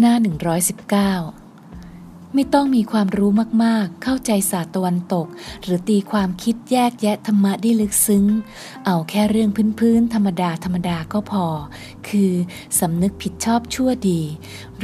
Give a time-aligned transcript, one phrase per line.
[0.00, 0.14] หน้า
[1.34, 1.37] 119
[2.34, 3.30] ไม่ต้องมีความรู้
[3.64, 5.26] มากๆ เข้าใจศาสตร์ตะวันตก
[5.62, 8.24] หรือตีความคิดแยกแยะธรรมะได้ลึกซึ้ง
[8.86, 11.46] เอาแค่เรื่องพื้นๆธรรมดาธรรมดาก็พอ
[12.08, 12.32] คือ
[12.80, 14.20] สำนึกผิดชอบชั่วดี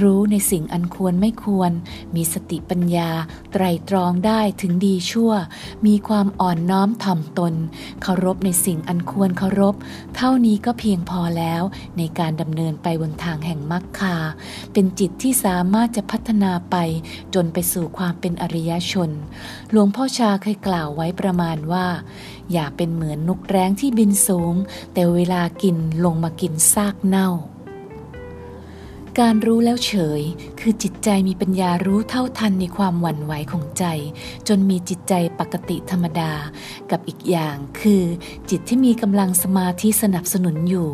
[0.00, 1.70] รู้ในสิ่งอันควรไม่ควร
[2.14, 3.10] มีสติปัญญา
[3.52, 5.32] ไตรตรองได้ถึงดีชั่ว
[5.86, 7.54] มีความอ่อนน้อมถ่อมตน
[8.02, 9.74] เคารพในสิ่งอันควรเคารพ
[10.16, 11.62] เท่านี้ก็เพียงพอแล้ว
[11.98, 14.16] ในการดำเนินไปบนทางแห่งมรรคา
[14.72, 16.76] เป็นจิตที่สามารถจะพัฒนาไป
[17.34, 19.10] จนไปสู่ความเป็นอริยชน
[19.70, 21.86] หลวงพ่อชาเคยกล่าวไว้ประมาณว่า
[22.52, 24.54] อย่าเป็นเหมือนนกแร้งที่บินสูง
[24.92, 27.30] แต่เวลากินลงมากินซากเน่า
[29.20, 30.22] การรู้แล้วเฉย
[30.66, 33.84] คือจิตใจมีปัญญารู้เท่าทันในความหวั่นไหวของใจ
[34.48, 36.32] จนมีจิตใจปกติธรรมดา
[36.90, 38.02] กับอีกอย่างคือ
[38.50, 40.88] จิตที่มีกำลังสมาธิสนับสนุนอยู่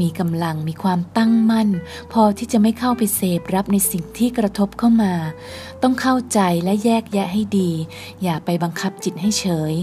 [0.00, 1.68] มีกำลังมีความตั้งมั่น
[2.12, 5.14] พอที่จะไม่เข้าไปเสพรับในสิ่งที่กระทบเข้ามา
[5.82, 7.70] ต้องเข้าใจและแยกแยะให้ดี
[8.22, 9.74] อย่าไปบังคับจิตให้เฉย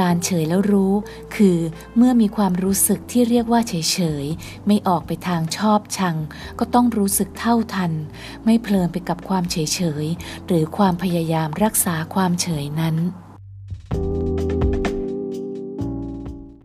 [0.00, 0.94] การเฉยแล้วรู้
[1.36, 1.58] คือ
[1.96, 4.24] เมื่อมีความรู้สึกที่เรียกว่าเฉยเฉย
[4.66, 6.16] ไม่ออกไปทางชอบชัง
[6.58, 7.92] ก็ต้องรู้สึกเท่าทัน
[8.44, 10.06] ไม่เพลลินไปกับความเฉยเฉย
[10.46, 12.96] หรือความพยายามรักษาความเฉยนั้น